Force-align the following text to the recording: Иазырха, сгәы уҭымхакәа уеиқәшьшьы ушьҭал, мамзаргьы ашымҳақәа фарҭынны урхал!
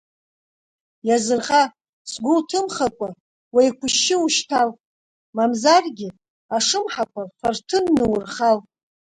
Иазырха, 1.07 1.63
сгәы 2.11 2.33
уҭымхакәа 2.37 3.07
уеиқәшьшьы 3.55 4.15
ушьҭал, 4.25 4.69
мамзаргьы 5.35 6.09
ашымҳақәа 6.55 7.23
фарҭынны 7.39 8.05
урхал! 8.13 8.57